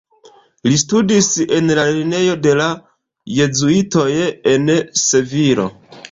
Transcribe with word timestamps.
Li 0.67 0.77
studis 0.83 1.27
en 1.57 1.67
la 1.79 1.83
lernejo 1.89 2.37
de 2.45 2.53
la 2.59 2.69
Jezuitoj 3.39 4.07
en 4.53 4.65
Sevilo. 5.03 5.67